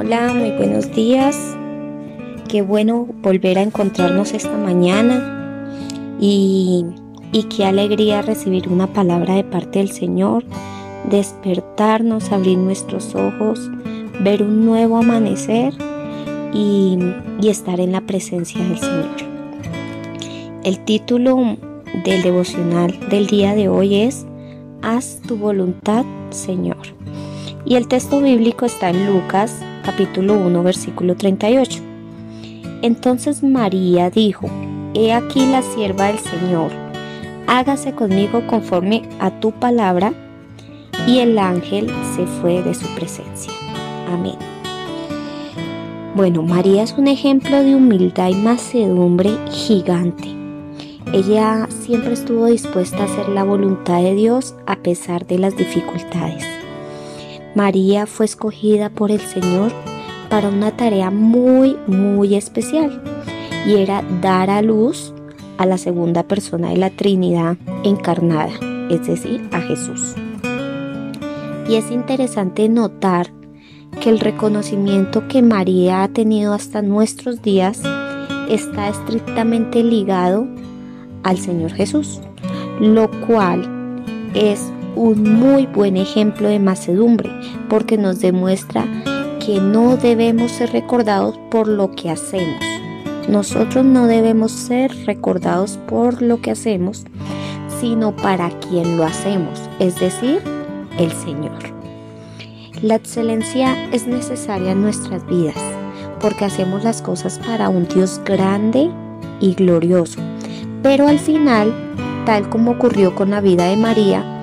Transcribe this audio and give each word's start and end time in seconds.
Hola, 0.00 0.32
muy 0.32 0.52
buenos 0.52 0.92
días. 0.94 1.56
Qué 2.48 2.62
bueno 2.62 3.08
volver 3.20 3.58
a 3.58 3.62
encontrarnos 3.62 4.32
esta 4.32 4.56
mañana 4.56 5.66
y, 6.20 6.84
y 7.32 7.42
qué 7.48 7.64
alegría 7.64 8.22
recibir 8.22 8.68
una 8.68 8.92
palabra 8.92 9.34
de 9.34 9.42
parte 9.42 9.80
del 9.80 9.90
Señor, 9.90 10.44
despertarnos, 11.10 12.30
abrir 12.30 12.58
nuestros 12.58 13.16
ojos, 13.16 13.68
ver 14.20 14.44
un 14.44 14.64
nuevo 14.64 14.98
amanecer 14.98 15.74
y, 16.54 16.96
y 17.42 17.48
estar 17.48 17.80
en 17.80 17.90
la 17.90 18.02
presencia 18.02 18.62
del 18.62 18.78
Señor. 18.78 19.16
El 20.62 20.78
título 20.84 21.56
del 22.04 22.22
devocional 22.22 22.96
del 23.10 23.26
día 23.26 23.56
de 23.56 23.68
hoy 23.68 23.96
es 23.96 24.24
Haz 24.80 25.20
tu 25.26 25.36
voluntad, 25.36 26.04
Señor. 26.30 26.86
Y 27.64 27.74
el 27.74 27.88
texto 27.88 28.20
bíblico 28.20 28.64
está 28.64 28.90
en 28.90 29.04
Lucas 29.12 29.60
capítulo 29.88 30.34
1 30.34 30.62
versículo 30.62 31.16
38. 31.16 31.80
Entonces 32.82 33.42
María 33.42 34.10
dijo, 34.10 34.46
He 34.92 35.14
aquí 35.14 35.46
la 35.46 35.62
sierva 35.62 36.08
del 36.08 36.18
Señor, 36.18 36.70
hágase 37.46 37.94
conmigo 37.94 38.46
conforme 38.46 39.08
a 39.18 39.30
tu 39.40 39.50
palabra. 39.52 40.12
Y 41.06 41.20
el 41.20 41.38
ángel 41.38 41.90
se 42.14 42.26
fue 42.26 42.62
de 42.62 42.74
su 42.74 42.86
presencia. 42.94 43.50
Amén. 44.12 44.36
Bueno, 46.14 46.42
María 46.42 46.82
es 46.82 46.92
un 46.92 47.08
ejemplo 47.08 47.62
de 47.62 47.74
humildad 47.74 48.28
y 48.28 48.34
macedumbre 48.34 49.30
gigante. 49.50 50.28
Ella 51.14 51.66
siempre 51.70 52.12
estuvo 52.12 52.44
dispuesta 52.44 52.98
a 52.98 53.04
hacer 53.04 53.30
la 53.30 53.42
voluntad 53.42 54.02
de 54.02 54.14
Dios 54.14 54.54
a 54.66 54.76
pesar 54.76 55.26
de 55.26 55.38
las 55.38 55.56
dificultades. 55.56 56.57
María 57.58 58.06
fue 58.06 58.24
escogida 58.24 58.88
por 58.88 59.10
el 59.10 59.18
Señor 59.18 59.72
para 60.30 60.48
una 60.48 60.76
tarea 60.76 61.10
muy, 61.10 61.76
muy 61.88 62.36
especial 62.36 63.02
y 63.66 63.74
era 63.74 64.04
dar 64.22 64.48
a 64.48 64.62
luz 64.62 65.12
a 65.56 65.66
la 65.66 65.76
segunda 65.76 66.22
persona 66.22 66.68
de 66.68 66.76
la 66.76 66.90
Trinidad 66.90 67.56
encarnada, 67.82 68.52
es 68.90 69.04
decir, 69.08 69.48
a 69.50 69.60
Jesús. 69.60 70.14
Y 71.68 71.74
es 71.74 71.90
interesante 71.90 72.68
notar 72.68 73.32
que 74.00 74.10
el 74.10 74.20
reconocimiento 74.20 75.26
que 75.26 75.42
María 75.42 76.04
ha 76.04 76.08
tenido 76.08 76.54
hasta 76.54 76.80
nuestros 76.80 77.42
días 77.42 77.82
está 78.48 78.88
estrictamente 78.88 79.82
ligado 79.82 80.46
al 81.24 81.38
Señor 81.38 81.72
Jesús, 81.72 82.20
lo 82.78 83.10
cual 83.26 83.68
es 84.34 84.72
un 84.96 85.34
muy 85.34 85.66
buen 85.66 85.96
ejemplo 85.96 86.48
de 86.48 86.58
macedumbre 86.58 87.30
porque 87.68 87.98
nos 87.98 88.20
demuestra 88.20 88.86
que 89.44 89.60
no 89.60 89.96
debemos 89.96 90.52
ser 90.52 90.72
recordados 90.72 91.38
por 91.50 91.68
lo 91.68 91.92
que 91.92 92.10
hacemos. 92.10 92.62
Nosotros 93.28 93.84
no 93.84 94.06
debemos 94.06 94.52
ser 94.52 94.94
recordados 95.06 95.78
por 95.88 96.22
lo 96.22 96.40
que 96.40 96.50
hacemos, 96.50 97.04
sino 97.80 98.14
para 98.16 98.50
quien 98.60 98.96
lo 98.96 99.04
hacemos, 99.04 99.60
es 99.78 99.98
decir, 100.00 100.42
el 100.98 101.12
Señor. 101.12 101.58
La 102.82 102.94
excelencia 102.94 103.90
es 103.92 104.06
necesaria 104.06 104.72
en 104.72 104.82
nuestras 104.82 105.26
vidas 105.26 105.56
porque 106.20 106.44
hacemos 106.44 106.84
las 106.84 107.02
cosas 107.02 107.38
para 107.38 107.68
un 107.68 107.86
Dios 107.88 108.20
grande 108.24 108.90
y 109.40 109.54
glorioso. 109.54 110.20
Pero 110.82 111.08
al 111.08 111.18
final, 111.18 111.72
tal 112.24 112.48
como 112.48 112.72
ocurrió 112.72 113.14
con 113.14 113.30
la 113.30 113.40
vida 113.40 113.64
de 113.64 113.76
María, 113.76 114.37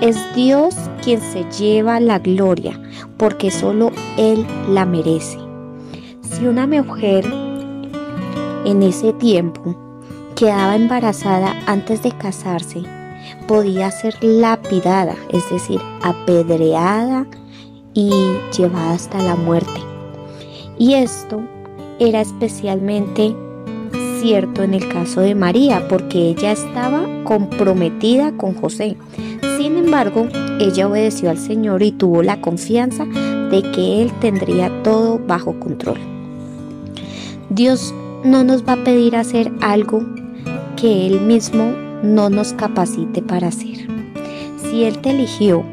es 0.00 0.16
Dios 0.34 0.74
quien 1.02 1.20
se 1.20 1.44
lleva 1.50 2.00
la 2.00 2.18
gloria, 2.18 2.80
porque 3.16 3.50
solo 3.50 3.90
Él 4.16 4.46
la 4.68 4.84
merece. 4.84 5.38
Si 6.22 6.46
una 6.46 6.66
mujer 6.66 7.24
en 8.64 8.82
ese 8.82 9.12
tiempo 9.14 9.76
quedaba 10.36 10.76
embarazada 10.76 11.54
antes 11.66 12.02
de 12.02 12.12
casarse, 12.12 12.82
podía 13.46 13.90
ser 13.90 14.16
lapidada, 14.22 15.16
es 15.32 15.50
decir, 15.50 15.80
apedreada 16.02 17.26
y 17.94 18.10
llevada 18.56 18.92
hasta 18.92 19.20
la 19.20 19.34
muerte. 19.34 19.80
Y 20.78 20.94
esto 20.94 21.42
era 21.98 22.20
especialmente 22.20 23.34
cierto 24.20 24.62
en 24.62 24.74
el 24.74 24.88
caso 24.88 25.20
de 25.20 25.34
María, 25.34 25.86
porque 25.88 26.30
ella 26.30 26.52
estaba 26.52 27.06
comprometida 27.24 28.32
con 28.32 28.54
José. 28.54 28.96
Sin 29.56 29.76
embargo, 29.76 30.28
ella 30.60 30.88
obedeció 30.88 31.30
al 31.30 31.38
Señor 31.38 31.82
y 31.82 31.92
tuvo 31.92 32.22
la 32.22 32.40
confianza 32.40 33.04
de 33.04 33.62
que 33.74 34.02
Él 34.02 34.12
tendría 34.20 34.82
todo 34.82 35.18
bajo 35.18 35.58
control. 35.58 35.98
Dios 37.50 37.94
no 38.24 38.44
nos 38.44 38.66
va 38.66 38.74
a 38.74 38.84
pedir 38.84 39.16
hacer 39.16 39.50
algo 39.60 40.04
que 40.76 41.06
Él 41.06 41.20
mismo 41.20 41.72
no 42.02 42.30
nos 42.30 42.52
capacite 42.52 43.22
para 43.22 43.48
hacer. 43.48 43.88
Si 44.56 44.84
Él 44.84 44.98
te 44.98 45.10
eligió 45.10 45.64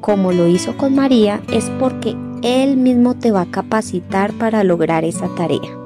como 0.00 0.32
lo 0.32 0.46
hizo 0.46 0.76
con 0.76 0.94
María, 0.94 1.42
es 1.52 1.70
porque 1.78 2.16
Él 2.42 2.76
mismo 2.76 3.14
te 3.14 3.30
va 3.30 3.42
a 3.42 3.50
capacitar 3.50 4.32
para 4.32 4.64
lograr 4.64 5.04
esa 5.04 5.28
tarea. 5.34 5.79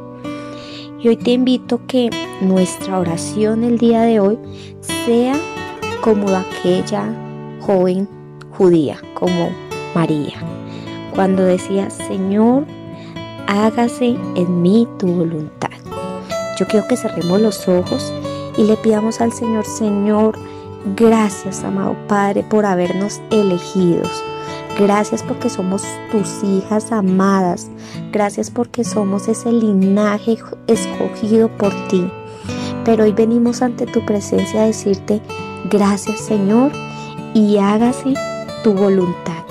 Y 1.05 1.09
hoy 1.09 1.17
te 1.19 1.33
invito 1.33 1.83
que 1.87 2.09
nuestra 2.41 2.99
oración 2.99 3.63
el 3.63 3.77
día 3.77 4.01
de 4.01 4.21
hoy 4.21 4.39
sea 5.05 5.35
como 6.01 6.35
aquella 6.35 7.15
joven 7.61 8.09
judía, 8.57 8.97
como 9.13 9.51
María, 9.95 10.33
cuando 11.15 11.45
decía, 11.45 11.91
Señor, 11.91 12.65
hágase 13.47 14.17
en 14.35 14.63
mí 14.63 14.89
tu 14.99 15.09
voluntad. 15.09 15.69
Yo 16.59 16.67
quiero 16.67 16.89
que 16.89 16.97
cerremos 16.97 17.39
los 17.39 17.69
ojos 17.69 18.11
y 18.57 18.63
le 18.63 18.79
pidamos 18.79 19.21
al 19.21 19.35
Señor, 19.35 19.67
Señor, 19.67 20.39
gracias, 20.97 21.65
amado 21.65 21.97
Padre, 22.09 22.45
por 22.45 22.65
habernos 22.65 23.21
elegidos. 23.31 24.25
Gracias 24.79 25.23
porque 25.23 25.49
somos 25.49 25.83
tus 26.11 26.43
hijas 26.43 26.93
amadas. 26.93 27.69
Gracias 28.13 28.51
porque 28.51 28.85
somos 28.85 29.29
ese 29.29 29.53
linaje 29.53 30.39
escogido 30.67 31.49
por 31.49 31.73
ti. 31.89 32.11
Pero 32.85 33.05
hoy 33.05 33.13
venimos 33.13 33.63
ante 33.63 33.87
tu 33.87 34.05
presencia 34.05 34.63
a 34.63 34.67
decirte, 34.67 35.21
Gracias 35.71 36.21
Señor 36.21 36.73
y 37.33 37.57
hágase 37.57 38.15
tu 38.63 38.75
voluntad. 38.75 39.45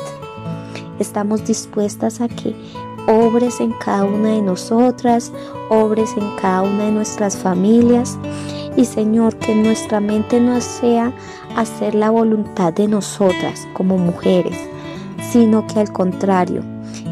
Estamos 1.00 1.44
dispuestas 1.44 2.22
a 2.22 2.28
que 2.28 2.56
obres 3.08 3.60
en 3.60 3.72
cada 3.74 4.06
una 4.06 4.30
de 4.30 4.42
nosotras, 4.42 5.32
obres 5.70 6.16
en 6.16 6.36
cada 6.36 6.62
una 6.62 6.86
de 6.86 6.92
nuestras 6.92 7.36
familias. 7.36 8.18
Y 8.78 8.86
Señor, 8.86 9.36
que 9.38 9.56
nuestra 9.56 10.00
mente 10.00 10.40
no 10.40 10.62
sea 10.62 11.12
hacer 11.56 11.96
la 11.96 12.10
voluntad 12.10 12.74
de 12.74 12.88
nosotras 12.88 13.68
como 13.74 13.98
mujeres, 13.98 14.58
sino 15.34 15.66
que 15.66 15.80
al 15.80 15.92
contrario, 15.92 16.62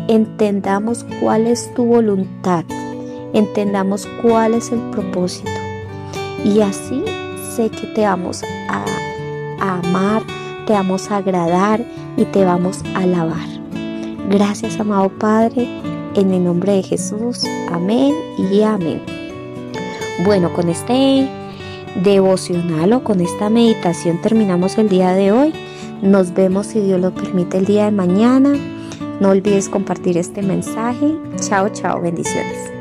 entendamos 0.08 1.04
cuál 1.20 1.48
es 1.48 1.74
tu 1.74 1.86
voluntad, 1.86 2.64
entendamos 3.34 4.08
cuál 4.22 4.54
es 4.54 4.72
el 4.72 4.80
propósito. 4.92 5.50
Y 6.46 6.62
así 6.62 7.04
sé 7.56 7.72
que 7.72 7.88
te 7.88 8.02
vamos 8.02 8.44
a, 8.70 8.86
amar, 9.60 10.22
te 10.68 10.74
vamos 10.74 11.10
a 11.10 11.18
agradar 11.18 11.84
y 12.16 12.26
te 12.26 12.46
vamos 12.46 12.84
a 12.94 13.00
alabar. 13.00 13.48
Gracias, 14.30 14.80
amado 14.80 15.10
Padre, 15.10 15.68
en 16.14 16.32
el 16.32 16.44
nombre 16.44 16.74
de 16.74 16.84
Jesús. 16.84 17.44
Amén 17.72 18.14
y 18.38 18.62
amén. 18.62 19.02
Bueno, 20.26 20.54
con 20.54 20.70
este 20.70 21.28
devocional 22.04 22.94
o 22.94 23.04
con 23.04 23.20
esta 23.20 23.50
meditación 23.50 24.22
terminamos 24.22 24.78
el 24.78 24.90
día 24.90 25.14
de 25.14 25.32
hoy. 25.32 25.71
Nos 26.02 26.34
vemos 26.34 26.68
si 26.68 26.82
Dios 26.82 27.00
lo 27.00 27.14
permite 27.14 27.58
el 27.60 27.66
día 27.66 27.86
de 27.86 27.92
mañana. 27.92 28.54
No 29.20 29.30
olvides 29.30 29.70
compartir 29.70 30.18
este 30.18 30.42
mensaje. 30.42 31.16
Chao, 31.40 31.70
chao, 31.70 32.02
bendiciones. 32.02 32.81